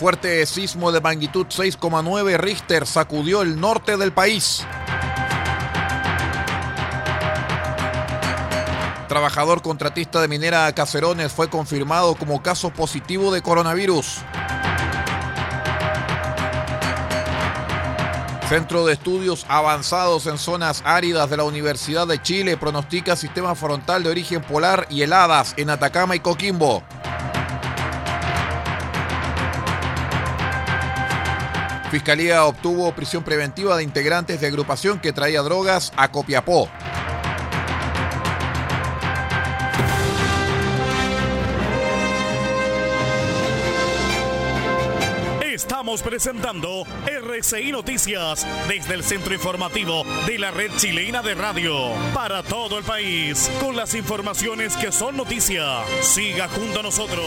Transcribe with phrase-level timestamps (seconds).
[0.00, 4.66] Fuerte sismo de magnitud 6,9 Richter sacudió el norte del país.
[9.08, 14.20] Trabajador contratista de minera Cacerones fue confirmado como caso positivo de coronavirus.
[18.48, 24.02] Centro de Estudios Avanzados en Zonas Áridas de la Universidad de Chile pronostica sistema frontal
[24.02, 26.82] de origen polar y heladas en Atacama y Coquimbo.
[31.90, 36.68] Fiscalía obtuvo prisión preventiva de integrantes de agrupación que traía drogas a Copiapó.
[45.42, 51.74] Estamos presentando RCI Noticias desde el centro informativo de la red chilena de radio
[52.14, 55.64] para todo el país con las informaciones que son noticia.
[56.02, 57.24] Siga junto a nosotros.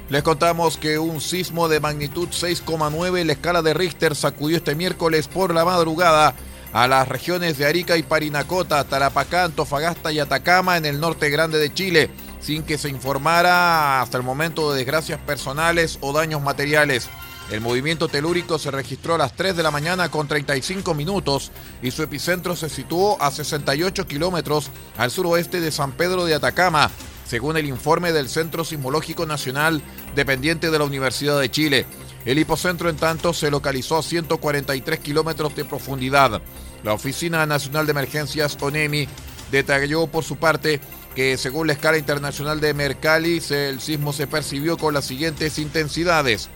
[0.10, 4.74] Les contamos que un sismo de magnitud 6,9 en la escala de Richter sacudió este
[4.74, 6.34] miércoles por la madrugada
[6.72, 11.58] a las regiones de Arica y Parinacota, Tarapacá, Antofagasta y Atacama en el norte grande
[11.58, 12.10] de Chile,
[12.40, 17.10] sin que se informara hasta el momento de desgracias personales o daños materiales.
[17.52, 21.52] El movimiento telúrico se registró a las 3 de la mañana con 35 minutos
[21.82, 26.92] y su epicentro se situó a 68 kilómetros al suroeste de San Pedro de Atacama,
[27.28, 29.82] según el informe del Centro Sismológico Nacional
[30.16, 31.86] dependiente de la Universidad de Chile.
[32.26, 36.42] El hipocentro, en tanto, se localizó a 143 kilómetros de profundidad.
[36.84, 39.08] La Oficina Nacional de Emergencias, ONEMI,
[39.52, 40.80] detalló por su parte
[41.16, 46.50] que según la escala internacional de Mercalli, el sismo se percibió con las siguientes intensidades.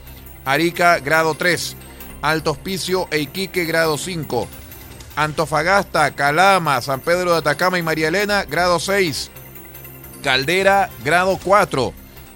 [0.45, 1.75] Arica, grado 3.
[2.21, 4.47] Alto Hospicio e Iquique, grado 5.
[5.15, 9.31] Antofagasta, Calama, San Pedro de Atacama y María Elena, grado 6.
[10.21, 11.93] Caldera, grado 4.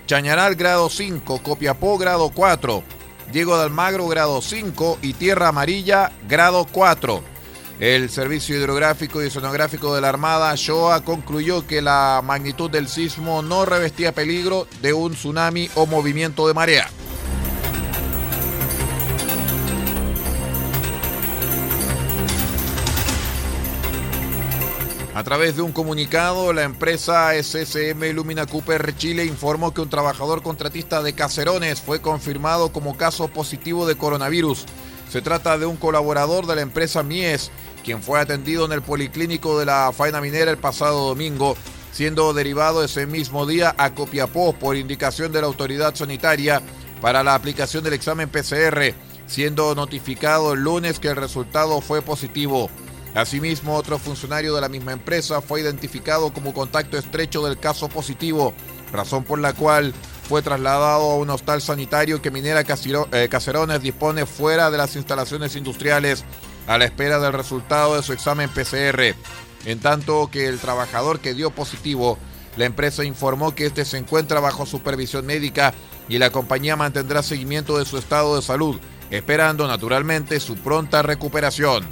[0.07, 1.41] Chañaral, grado 5.
[1.41, 2.83] Copiapó, grado 4.
[3.31, 4.99] Diego de Almagro, grado 5.
[5.01, 7.23] Y Tierra Amarilla, grado 4.
[7.79, 13.41] El Servicio Hidrográfico y Sonográfico de la Armada, SHOA, concluyó que la magnitud del sismo
[13.41, 16.89] no revestía peligro de un tsunami o movimiento de marea.
[25.15, 30.43] A través de un comunicado, la empresa SSM Lumina Cooper Chile informó que un trabajador
[30.43, 34.65] contratista de Cacerones fue confirmado como caso positivo de coronavirus.
[35.09, 37.49] Se trata de un colaborador de la empresa Mies,
[37.85, 41.55] quien fue atendido en el policlínico de la faena minera el pasado domingo,
[41.93, 46.61] siendo derivado ese mismo día a Copiapó por indicación de la autoridad sanitaria
[46.99, 48.93] para la aplicación del examen PCR,
[49.27, 52.69] siendo notificado el lunes que el resultado fue positivo.
[53.15, 58.53] Asimismo, otro funcionario de la misma empresa fue identificado como contacto estrecho del caso positivo,
[58.91, 59.93] razón por la cual
[60.27, 66.25] fue trasladado a un hostal sanitario que Minera Cacerones dispone fuera de las instalaciones industriales
[66.67, 69.15] a la espera del resultado de su examen PCR.
[69.65, 72.17] En tanto que el trabajador que dio positivo,
[72.57, 75.73] la empresa informó que este se encuentra bajo supervisión médica
[76.09, 78.77] y la compañía mantendrá seguimiento de su estado de salud,
[79.09, 81.87] esperando naturalmente su pronta recuperación.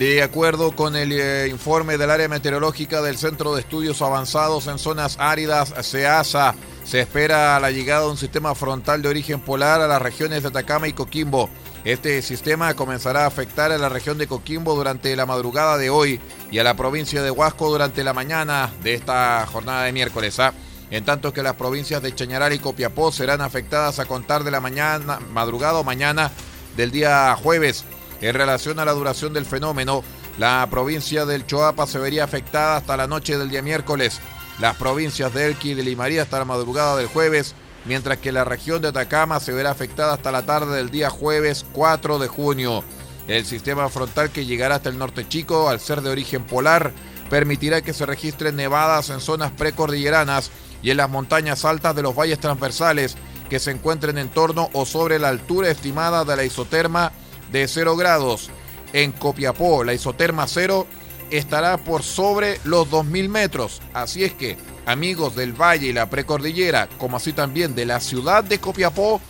[0.00, 4.78] De acuerdo con el eh, informe del área meteorológica del Centro de Estudios Avanzados en
[4.78, 6.54] Zonas Áridas, SEASA,
[6.84, 10.48] se espera la llegada de un sistema frontal de origen polar a las regiones de
[10.48, 11.50] Atacama y Coquimbo.
[11.84, 16.18] Este sistema comenzará a afectar a la región de Coquimbo durante la madrugada de hoy
[16.50, 20.40] y a la provincia de Huasco durante la mañana de esta jornada de miércoles.
[20.40, 20.54] ¿ah?
[20.90, 24.60] En tanto que las provincias de Chañaral y Copiapó serán afectadas a contar de la
[24.60, 26.30] mañana, madrugada o mañana
[26.74, 27.84] del día jueves.
[28.20, 30.04] En relación a la duración del fenómeno,
[30.38, 34.20] la provincia del Choapa se vería afectada hasta la noche del día miércoles,
[34.58, 37.54] las provincias de Elqui y de Limaría hasta la madrugada del jueves,
[37.86, 41.64] mientras que la región de Atacama se verá afectada hasta la tarde del día jueves
[41.72, 42.84] 4 de junio.
[43.26, 46.92] El sistema frontal que llegará hasta el norte chico, al ser de origen polar,
[47.30, 50.50] permitirá que se registren nevadas en zonas precordilleranas
[50.82, 53.16] y en las montañas altas de los valles transversales
[53.48, 57.12] que se encuentren en torno o sobre la altura estimada de la isoterma
[57.50, 58.50] de 0 grados.
[58.92, 60.86] En Copiapó, la isoterma cero
[61.30, 63.80] estará por sobre los 2.000 metros.
[63.92, 64.56] Así es que,
[64.86, 69.20] amigos del Valle y la Precordillera, como así también de la ciudad de Copiapó,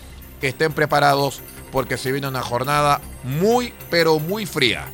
[0.41, 4.87] estén preparados porque se viene una jornada muy, pero muy fría.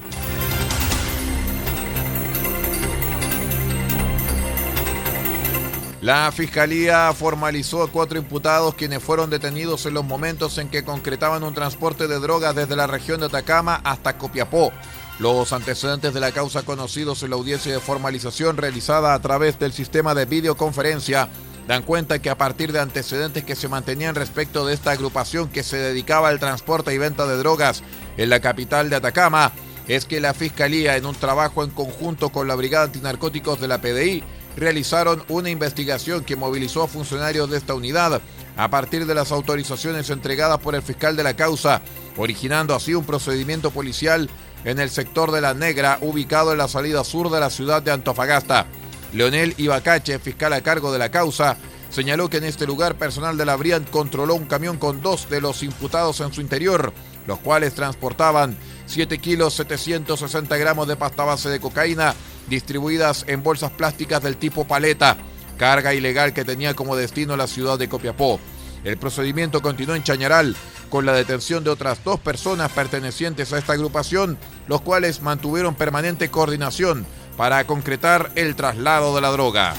[6.06, 11.42] La fiscalía formalizó a cuatro imputados quienes fueron detenidos en los momentos en que concretaban
[11.42, 14.72] un transporte de drogas desde la región de Atacama hasta Copiapó.
[15.18, 19.72] Los antecedentes de la causa conocidos en la audiencia de formalización realizada a través del
[19.72, 21.28] sistema de videoconferencia
[21.66, 25.64] dan cuenta que a partir de antecedentes que se mantenían respecto de esta agrupación que
[25.64, 27.82] se dedicaba al transporte y venta de drogas
[28.16, 29.50] en la capital de Atacama,
[29.88, 33.80] es que la Fiscalía, en un trabajo en conjunto con la Brigada Antinarcóticos de la
[33.80, 34.22] PDI,
[34.56, 38.20] realizaron una investigación que movilizó a funcionarios de esta unidad
[38.56, 41.82] a partir de las autorizaciones entregadas por el fiscal de la causa,
[42.16, 44.30] originando así un procedimiento policial
[44.64, 47.92] en el sector de La Negra, ubicado en la salida sur de la ciudad de
[47.92, 48.66] Antofagasta.
[49.12, 51.56] Leonel Ibacache, fiscal a cargo de la causa,
[51.90, 55.40] señaló que en este lugar personal de la Brian controló un camión con dos de
[55.40, 56.92] los imputados en su interior,
[57.26, 58.56] los cuales transportaban
[58.86, 62.14] 7 kilos 760 gramos de pasta base de cocaína
[62.48, 65.16] distribuidas en bolsas plásticas del tipo paleta,
[65.56, 68.40] carga ilegal que tenía como destino la ciudad de Copiapó.
[68.84, 70.56] El procedimiento continuó en Chañaral
[70.90, 74.38] con la detención de otras dos personas pertenecientes a esta agrupación,
[74.68, 77.06] los cuales mantuvieron permanente coordinación
[77.36, 79.74] para concretar el traslado de la droga.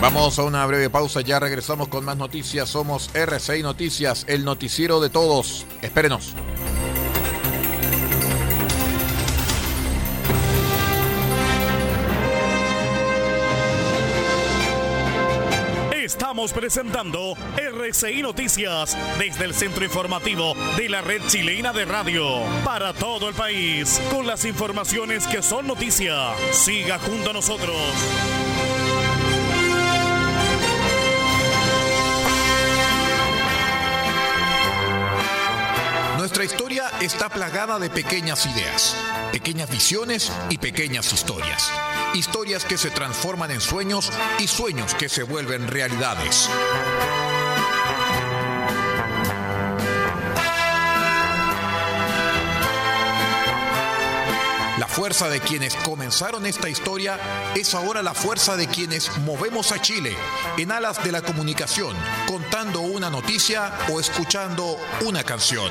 [0.00, 2.70] Vamos a una breve pausa, ya regresamos con más noticias.
[2.70, 5.66] Somos RCI Noticias, el noticiero de todos.
[5.82, 6.34] Espérenos.
[16.20, 22.92] Estamos presentando RCI Noticias desde el centro informativo de la red chilena de radio para
[22.92, 26.34] todo el país con las informaciones que son noticia.
[26.52, 27.74] Siga junto a nosotros.
[36.18, 38.94] Nuestra historia está plagada de pequeñas ideas,
[39.32, 41.72] pequeñas visiones y pequeñas historias.
[42.14, 46.48] Historias que se transforman en sueños y sueños que se vuelven realidades.
[54.78, 57.18] La fuerza de quienes comenzaron esta historia
[57.54, 60.16] es ahora la fuerza de quienes movemos a Chile
[60.58, 61.94] en alas de la comunicación,
[62.26, 64.76] contando una noticia o escuchando
[65.06, 65.70] una canción.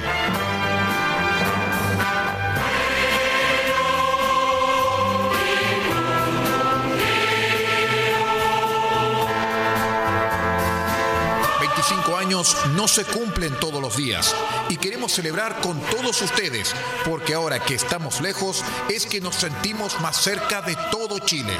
[12.29, 14.36] No se cumplen todos los días
[14.69, 20.00] y queremos celebrar con todos ustedes porque ahora que estamos lejos es que nos sentimos
[20.01, 21.53] más cerca de todo Chile.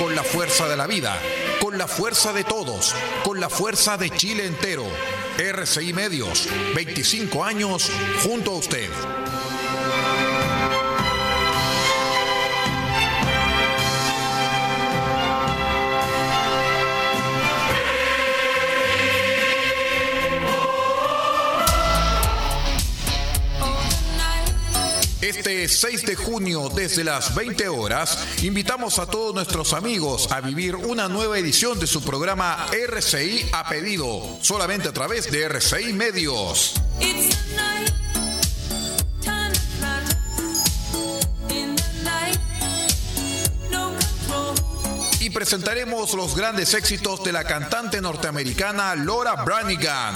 [0.00, 1.16] Con la fuerza de la vida,
[1.60, 2.92] con la fuerza de todos,
[3.22, 4.84] con la fuerza de Chile entero.
[5.38, 7.88] RCI Medios, 25 años
[8.24, 8.90] junto a usted.
[25.20, 30.76] Este 6 de junio desde las 20 horas invitamos a todos nuestros amigos a vivir
[30.76, 36.74] una nueva edición de su programa RCI a pedido, solamente a través de RCI Medios.
[45.30, 50.14] presentaremos los grandes éxitos de la cantante norteamericana Laura Branigan.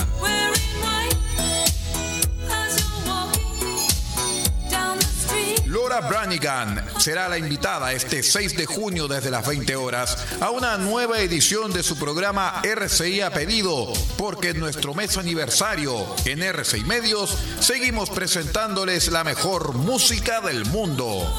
[5.94, 10.76] Laura Branigan será la invitada este 6 de junio desde las 20 horas a una
[10.76, 16.82] nueva edición de su programa RCI a pedido, porque en nuestro mes aniversario en RCI
[16.84, 21.32] Medios seguimos presentándoles la mejor música del mundo.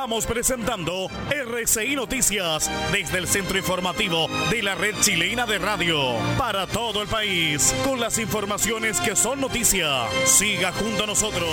[0.00, 6.66] Estamos presentando RCI Noticias desde el centro informativo de la red chilena de radio para
[6.66, 10.06] todo el país con las informaciones que son noticia.
[10.24, 11.50] Siga junto a nosotros.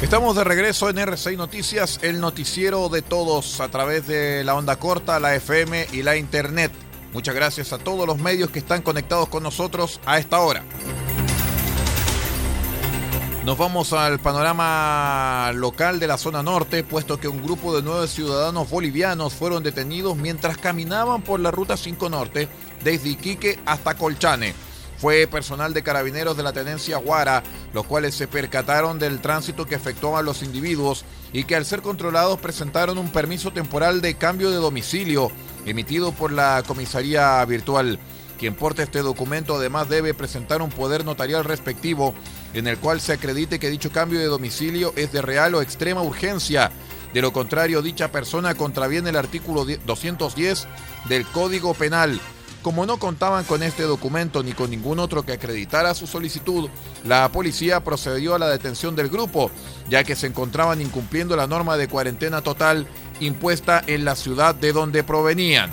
[0.00, 4.76] Estamos de regreso en RCI Noticias, el noticiero de todos a través de la onda
[4.76, 6.72] corta, la FM y la internet.
[7.12, 10.64] Muchas gracias a todos los medios que están conectados con nosotros a esta hora.
[13.44, 18.06] Nos vamos al panorama local de la zona norte, puesto que un grupo de nueve
[18.06, 22.48] ciudadanos bolivianos fueron detenidos mientras caminaban por la ruta 5 Norte,
[22.84, 24.54] desde Iquique hasta Colchane.
[24.96, 27.42] Fue personal de carabineros de la tenencia Guara,
[27.74, 32.38] los cuales se percataron del tránsito que efectuaban los individuos y que al ser controlados
[32.38, 35.32] presentaron un permiso temporal de cambio de domicilio
[35.66, 37.98] emitido por la comisaría virtual.
[38.42, 42.12] Quien porte este documento además debe presentar un poder notarial respectivo
[42.54, 46.02] en el cual se acredite que dicho cambio de domicilio es de real o extrema
[46.02, 46.72] urgencia.
[47.14, 50.66] De lo contrario, dicha persona contraviene el artículo 210
[51.08, 52.18] del Código Penal.
[52.62, 56.68] Como no contaban con este documento ni con ningún otro que acreditara su solicitud,
[57.04, 59.52] la policía procedió a la detención del grupo,
[59.88, 62.88] ya que se encontraban incumpliendo la norma de cuarentena total
[63.20, 65.70] impuesta en la ciudad de donde provenían.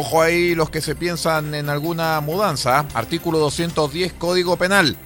[0.00, 2.86] Ojo ahí los que se piensan en alguna mudanza.
[2.94, 4.96] Artículo 210 Código Penal.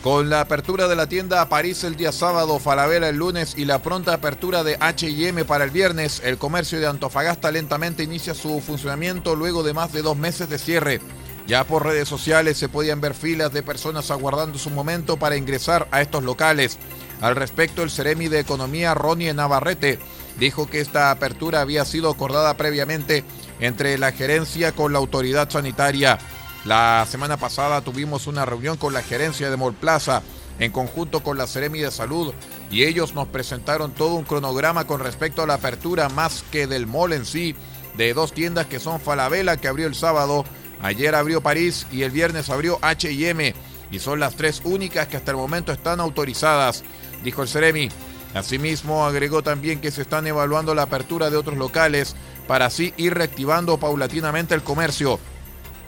[0.00, 3.64] Con la apertura de la tienda a París el día sábado, Falabella el lunes y
[3.64, 8.60] la pronta apertura de HM para el viernes, el comercio de Antofagasta lentamente inicia su
[8.60, 11.00] funcionamiento luego de más de dos meses de cierre.
[11.48, 15.88] Ya por redes sociales se podían ver filas de personas aguardando su momento para ingresar
[15.90, 16.78] a estos locales.
[17.20, 19.98] Al respecto, el Ceremi de Economía, Ronnie Navarrete,
[20.38, 23.24] dijo que esta apertura había sido acordada previamente
[23.60, 26.18] entre la gerencia con la autoridad sanitaria.
[26.64, 30.22] La semana pasada tuvimos una reunión con la gerencia de Molplaza
[30.58, 32.34] en conjunto con la Ceremi de Salud
[32.70, 36.86] y ellos nos presentaron todo un cronograma con respecto a la apertura más que del
[36.86, 37.54] mall en sí
[37.96, 40.44] de dos tiendas que son Falabella que abrió el sábado,
[40.80, 43.54] ayer abrió París y el viernes abrió H&M
[43.90, 46.84] y son las tres únicas que hasta el momento están autorizadas,
[47.22, 47.88] dijo el Ceremi.
[48.34, 52.14] Asimismo, agregó también que se están evaluando la apertura de otros locales
[52.46, 55.18] para así ir reactivando paulatinamente el comercio.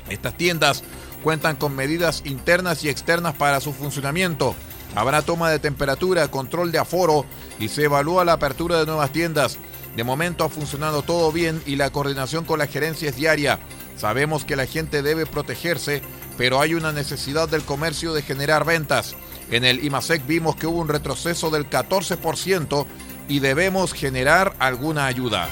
[0.09, 0.83] Estas tiendas
[1.23, 4.55] cuentan con medidas internas y externas para su funcionamiento.
[4.95, 7.25] Habrá toma de temperatura, control de aforo
[7.59, 9.59] y se evalúa la apertura de nuevas tiendas.
[9.95, 13.61] De momento ha funcionado todo bien y la coordinación con la gerencia es diaria.
[13.97, 16.03] Sabemos que la gente debe protegerse,
[16.37, 19.15] pero hay una necesidad del comercio de generar ventas.
[19.51, 22.87] En el IMASEC vimos que hubo un retroceso del 14%
[23.29, 25.49] y debemos generar alguna ayuda.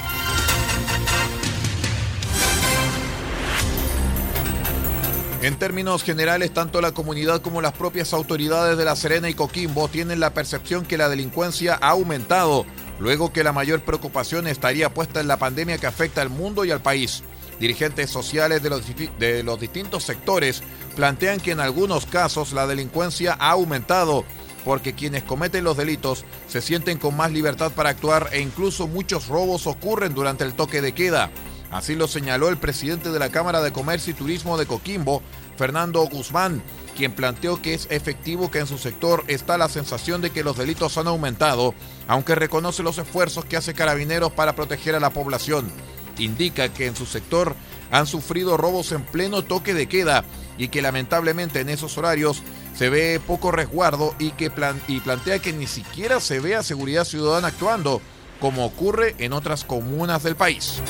[5.40, 9.86] En términos generales, tanto la comunidad como las propias autoridades de La Serena y Coquimbo
[9.88, 12.66] tienen la percepción que la delincuencia ha aumentado,
[12.98, 16.72] luego que la mayor preocupación estaría puesta en la pandemia que afecta al mundo y
[16.72, 17.22] al país.
[17.60, 18.82] Dirigentes sociales de los,
[19.18, 20.62] de los distintos sectores
[20.94, 24.24] plantean que en algunos casos la delincuencia ha aumentado
[24.64, 29.28] porque quienes cometen los delitos se sienten con más libertad para actuar e incluso muchos
[29.28, 31.30] robos ocurren durante el toque de queda.
[31.70, 35.22] Así lo señaló el presidente de la Cámara de Comercio y Turismo de Coquimbo,
[35.56, 36.62] Fernando Guzmán,
[36.96, 40.56] quien planteó que es efectivo que en su sector está la sensación de que los
[40.56, 41.74] delitos han aumentado,
[42.06, 45.70] aunque reconoce los esfuerzos que hace Carabineros para proteger a la población.
[46.18, 47.54] Indica que en su sector
[47.90, 50.24] han sufrido robos en pleno toque de queda
[50.58, 52.42] y que lamentablemente en esos horarios
[52.76, 54.52] se ve poco resguardo y, que
[54.88, 58.00] y plantea que ni siquiera se vea seguridad ciudadana actuando,
[58.40, 60.80] como ocurre en otras comunas del país.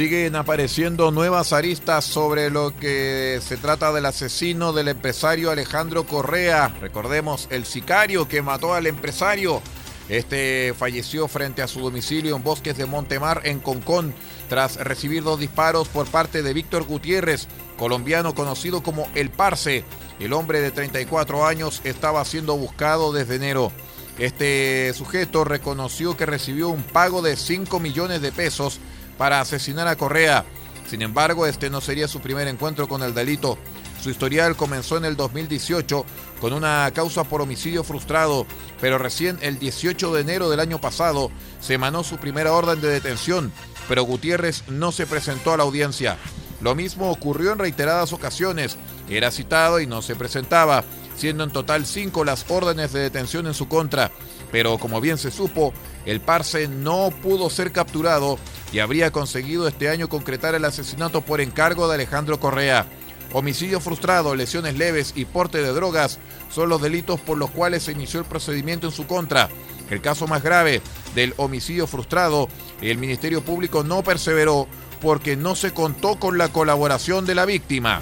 [0.00, 6.74] Siguen apareciendo nuevas aristas sobre lo que se trata del asesino del empresario Alejandro Correa.
[6.80, 9.60] Recordemos, el sicario que mató al empresario.
[10.08, 14.14] Este falleció frente a su domicilio en Bosques de Montemar, en Concón,
[14.48, 19.84] tras recibir dos disparos por parte de Víctor Gutiérrez, colombiano conocido como El Parce.
[20.18, 23.70] El hombre de 34 años estaba siendo buscado desde enero.
[24.18, 28.80] Este sujeto reconoció que recibió un pago de 5 millones de pesos
[29.20, 30.46] para asesinar a Correa.
[30.88, 33.58] Sin embargo, este no sería su primer encuentro con el delito.
[34.02, 36.06] Su historial comenzó en el 2018
[36.40, 38.46] con una causa por homicidio frustrado,
[38.80, 42.88] pero recién el 18 de enero del año pasado se emanó su primera orden de
[42.88, 43.52] detención,
[43.90, 46.16] pero Gutiérrez no se presentó a la audiencia.
[46.62, 48.78] Lo mismo ocurrió en reiteradas ocasiones.
[49.10, 50.82] Era citado y no se presentaba,
[51.14, 54.10] siendo en total cinco las órdenes de detención en su contra.
[54.50, 55.74] Pero como bien se supo,
[56.06, 58.38] el Parse no pudo ser capturado
[58.72, 62.86] y habría conseguido este año concretar el asesinato por encargo de Alejandro Correa.
[63.32, 66.18] Homicidio frustrado, lesiones leves y porte de drogas
[66.50, 69.48] son los delitos por los cuales se inició el procedimiento en su contra.
[69.88, 70.82] El caso más grave
[71.14, 72.48] del homicidio frustrado,
[72.80, 74.66] el Ministerio Público no perseveró
[75.00, 78.00] porque no se contó con la colaboración de la víctima.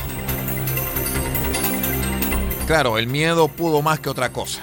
[2.66, 4.62] Claro, el miedo pudo más que otra cosa.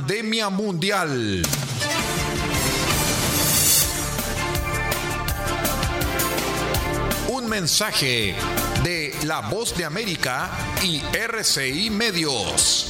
[0.00, 1.42] Pandemia mundial.
[7.28, 8.34] Un mensaje
[8.82, 10.50] de La Voz de América
[10.82, 12.89] y RCI Medios.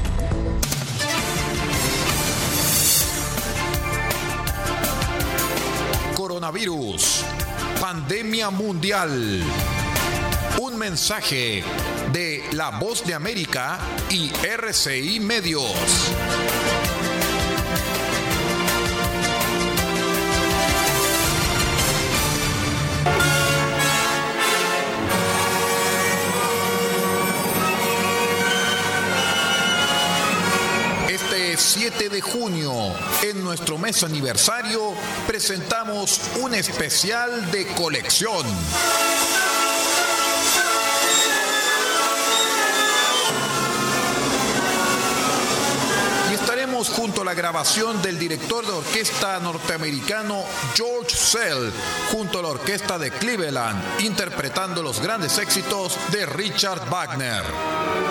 [7.79, 9.09] Pandemia mundial.
[10.59, 11.63] Un mensaje
[12.11, 16.11] de La Voz de América y RCI Medios.
[32.01, 32.73] 7 de junio,
[33.21, 34.95] en nuestro mes aniversario,
[35.27, 38.43] presentamos un especial de colección.
[46.31, 51.71] Y estaremos junto a la grabación del director de orquesta norteamericano George Sell,
[52.11, 58.10] junto a la orquesta de Cleveland, interpretando los grandes éxitos de Richard Wagner.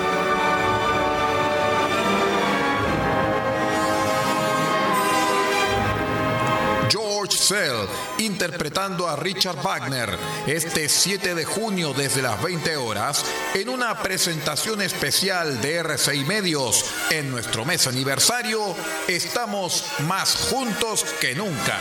[8.18, 14.80] Interpretando a Richard Wagner este 7 de junio desde las 20 horas en una presentación
[14.82, 18.76] especial de RCI Medios en nuestro mes aniversario.
[19.08, 21.80] Estamos más juntos que nunca.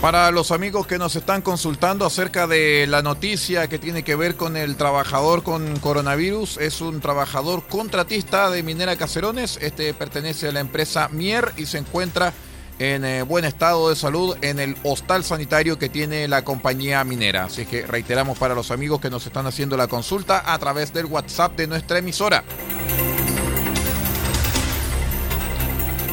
[0.00, 4.34] Para los amigos que nos están consultando acerca de la noticia que tiene que ver
[4.34, 9.58] con el trabajador con coronavirus, es un trabajador contratista de Minera Caserones.
[9.60, 12.32] Este pertenece a la empresa Mier y se encuentra
[12.78, 17.44] en eh, buen estado de salud en el hostal sanitario que tiene la compañía minera.
[17.44, 21.04] Así que reiteramos para los amigos que nos están haciendo la consulta a través del
[21.04, 22.42] WhatsApp de nuestra emisora.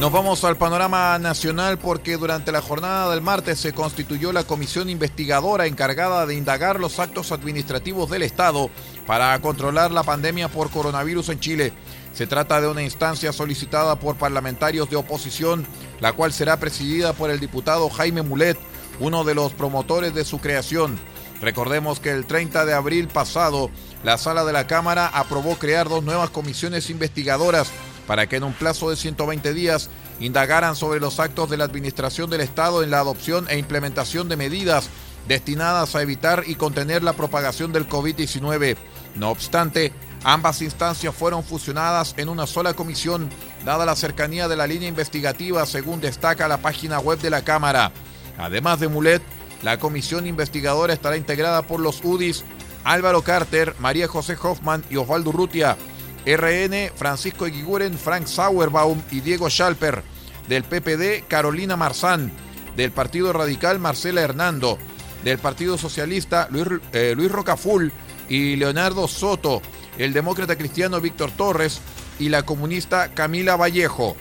[0.00, 4.88] Nos vamos al panorama nacional porque durante la jornada del martes se constituyó la comisión
[4.88, 8.70] investigadora encargada de indagar los actos administrativos del Estado
[9.08, 11.72] para controlar la pandemia por coronavirus en Chile.
[12.14, 15.66] Se trata de una instancia solicitada por parlamentarios de oposición,
[15.98, 18.56] la cual será presidida por el diputado Jaime Mulet,
[19.00, 20.96] uno de los promotores de su creación.
[21.40, 23.68] Recordemos que el 30 de abril pasado,
[24.04, 27.72] la sala de la Cámara aprobó crear dos nuevas comisiones investigadoras
[28.08, 32.28] para que en un plazo de 120 días indagaran sobre los actos de la Administración
[32.30, 34.88] del Estado en la adopción e implementación de medidas
[35.28, 38.76] destinadas a evitar y contener la propagación del COVID-19.
[39.14, 39.92] No obstante,
[40.24, 43.30] Ambas instancias fueron fusionadas en una sola comisión,
[43.64, 47.92] dada la cercanía de la línea investigativa, según destaca la página web de la Cámara.
[48.36, 49.22] Además de Mulet,
[49.62, 52.44] la comisión investigadora estará integrada por los UDIs
[52.84, 55.76] Álvaro Carter, María José Hoffman y Osvaldo Rutia.
[56.26, 60.02] RN, Francisco Eguiguren, Frank Sauerbaum y Diego Schalper.
[60.48, 62.32] Del PPD, Carolina Marzán.
[62.76, 64.78] Del Partido Radical, Marcela Hernando.
[65.24, 67.92] Del Partido Socialista, Luis, eh, Luis Rocaful
[68.28, 69.62] y Leonardo Soto
[69.98, 71.80] el demócrata cristiano Víctor Torres
[72.18, 74.16] y la comunista Camila Vallejo.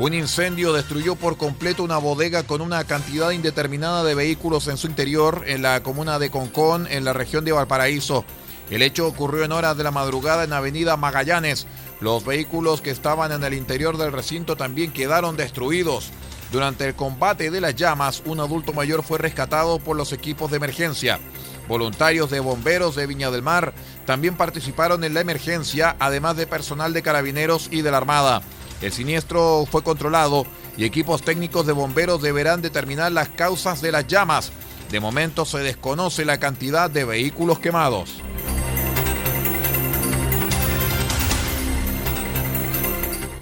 [0.00, 4.86] Un incendio destruyó por completo una bodega con una cantidad indeterminada de vehículos en su
[4.86, 8.24] interior en la comuna de Concón, en la región de Valparaíso.
[8.70, 11.66] El hecho ocurrió en horas de la madrugada en Avenida Magallanes.
[12.00, 16.12] Los vehículos que estaban en el interior del recinto también quedaron destruidos.
[16.50, 20.56] Durante el combate de las llamas, un adulto mayor fue rescatado por los equipos de
[20.56, 21.20] emergencia.
[21.68, 23.74] Voluntarios de bomberos de Viña del Mar
[24.06, 28.40] también participaron en la emergencia, además de personal de carabineros y de la Armada.
[28.80, 34.06] El siniestro fue controlado y equipos técnicos de bomberos deberán determinar las causas de las
[34.06, 34.52] llamas.
[34.90, 38.16] De momento se desconoce la cantidad de vehículos quemados.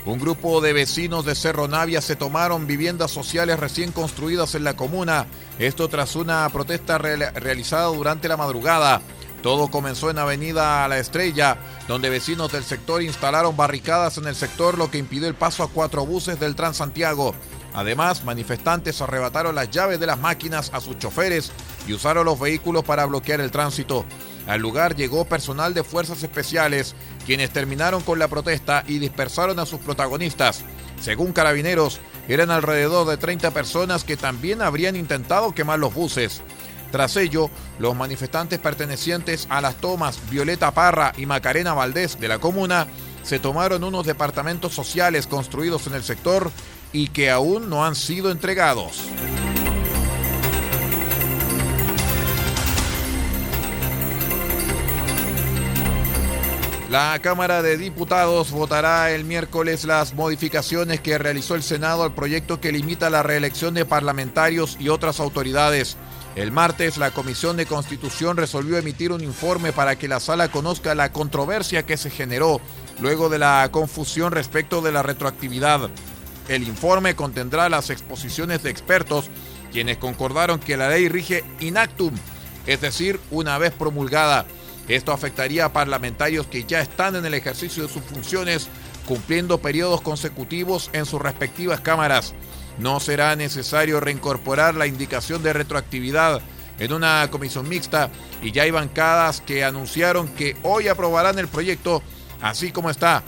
[0.09, 4.75] Un grupo de vecinos de Cerro Navia se tomaron viviendas sociales recién construidas en la
[4.75, 5.27] comuna,
[5.59, 9.03] esto tras una protesta realizada durante la madrugada.
[9.43, 14.77] Todo comenzó en Avenida La Estrella, donde vecinos del sector instalaron barricadas en el sector,
[14.77, 17.35] lo que impidió el paso a cuatro buses del Transantiago.
[17.73, 21.53] Además, manifestantes arrebataron las llaves de las máquinas a sus choferes
[21.87, 24.05] y usaron los vehículos para bloquear el tránsito.
[24.49, 26.95] Al lugar llegó personal de fuerzas especiales,
[27.27, 30.65] quienes terminaron con la protesta y dispersaron a sus protagonistas.
[31.01, 36.41] Según carabineros, eran alrededor de 30 personas que también habrían intentado quemar los buses.
[36.91, 42.39] Tras ello, los manifestantes pertenecientes a las tomas Violeta Parra y Macarena Valdés de la
[42.39, 42.87] comuna
[43.23, 46.51] se tomaron unos departamentos sociales construidos en el sector
[46.93, 49.03] y que aún no han sido entregados.
[56.91, 62.63] La Cámara de Diputados votará el miércoles las modificaciones que realizó el Senado al proyecto
[62.63, 65.99] que limita la reelección de parlamentarios y otras autoridades.
[66.39, 70.95] El martes, la Comisión de Constitución resolvió emitir un informe para que la sala conozca
[70.95, 72.61] la controversia que se generó
[73.01, 75.91] luego de la confusión respecto de la retroactividad.
[76.47, 79.29] El informe contendrá las exposiciones de expertos,
[79.73, 82.15] quienes concordaron que la ley rige inactum,
[82.69, 84.47] es decir, una vez promulgada.
[84.87, 88.69] Esto afectaría a parlamentarios que ya están en el ejercicio de sus funciones,
[89.09, 92.33] cumpliendo periodos consecutivos en sus respectivas cámaras.
[92.79, 96.41] No será necesario reincorporar la indicación de retroactividad
[96.79, 98.11] en una comisión mixta
[98.41, 102.03] y ya hay bancadas que anunciaron que hoy aprobarán el proyecto
[102.41, 103.23] así como está.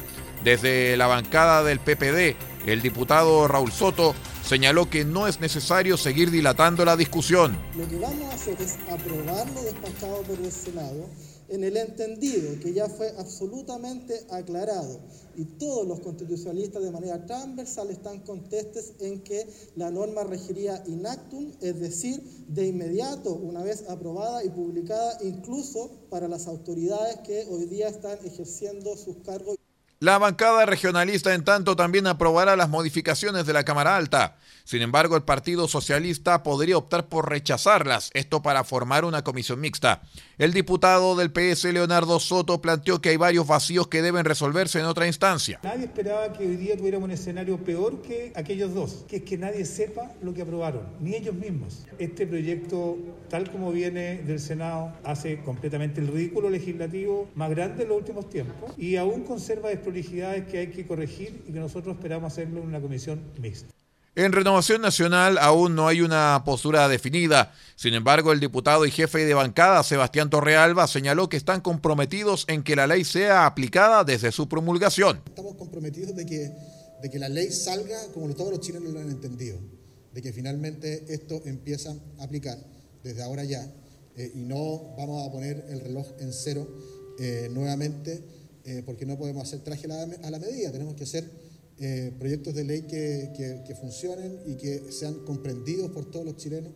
[0.44, 2.36] Desde la bancada del PPD,
[2.66, 7.56] el diputado Raúl Soto señaló que no es necesario seguir dilatando la discusión.
[7.76, 11.08] Lo que vamos a hacer es aprobar lo despachado por el Senado
[11.50, 15.00] en el entendido que ya fue absolutamente aclarado
[15.36, 21.52] y todos los constitucionalistas de manera transversal están contestes en que la norma regiría inactum,
[21.60, 27.66] es decir, de inmediato, una vez aprobada y publicada, incluso para las autoridades que hoy
[27.66, 29.56] día están ejerciendo sus cargos.
[30.02, 34.38] La bancada regionalista, en tanto, también aprobará las modificaciones de la Cámara Alta.
[34.64, 40.00] Sin embargo, el Partido Socialista podría optar por rechazarlas, esto para formar una comisión mixta.
[40.40, 44.86] El diputado del PS, Leonardo Soto, planteó que hay varios vacíos que deben resolverse en
[44.86, 45.60] otra instancia.
[45.62, 49.36] Nadie esperaba que hoy día tuviéramos un escenario peor que aquellos dos, que es que
[49.36, 51.84] nadie sepa lo que aprobaron, ni ellos mismos.
[51.98, 52.96] Este proyecto,
[53.28, 58.30] tal como viene del Senado, hace completamente el ridículo legislativo más grande en los últimos
[58.30, 62.68] tiempos y aún conserva desprolijidades que hay que corregir y que nosotros esperamos hacerlo en
[62.68, 63.74] una comisión mixta.
[64.20, 67.54] En Renovación Nacional aún no hay una postura definida.
[67.74, 72.62] Sin embargo, el diputado y jefe de bancada, Sebastián Torrealba, señaló que están comprometidos en
[72.62, 75.22] que la ley sea aplicada desde su promulgación.
[75.26, 76.52] Estamos comprometidos de que,
[77.02, 79.58] de que la ley salga como todos los chilenos lo han entendido,
[80.12, 82.58] de que finalmente esto empieza a aplicar
[83.02, 83.66] desde ahora ya
[84.16, 86.68] eh, y no vamos a poner el reloj en cero
[87.18, 88.22] eh, nuevamente
[88.66, 91.24] eh, porque no podemos hacer traje a la, a la medida, tenemos que hacer
[91.80, 93.32] eh, proyectos de ley que,
[93.66, 96.72] que funcionen y que sean comprendidos por todos los chilenos.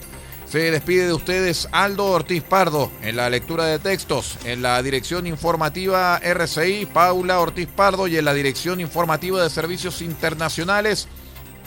[0.54, 5.26] Se despide de ustedes Aldo Ortiz Pardo en la lectura de textos, en la dirección
[5.26, 11.08] informativa RCI, Paula Ortiz Pardo y en la dirección informativa de servicios internacionales,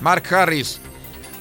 [0.01, 0.79] Mark Harris.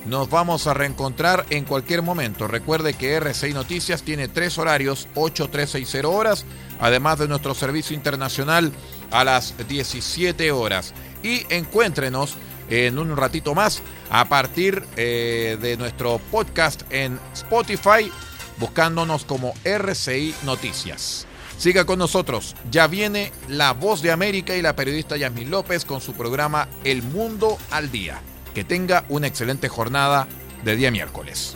[0.08, 2.48] Nos vamos a reencontrar en cualquier momento.
[2.48, 6.46] Recuerde que RCI Noticias tiene tres horarios, 8, 3 y 0 horas,
[6.80, 8.72] además de nuestro servicio internacional
[9.12, 10.96] a las 17 horas.
[11.22, 12.38] Y encuéntrenos
[12.70, 18.12] en un ratito más a partir eh, de nuestro podcast en Spotify,
[18.58, 21.28] buscándonos como RCI Noticias.
[21.58, 26.02] Siga con nosotros, ya viene la voz de América y la periodista Yasmin López con
[26.02, 28.20] su programa El Mundo al Día.
[28.54, 30.28] Que tenga una excelente jornada
[30.64, 31.56] de día miércoles.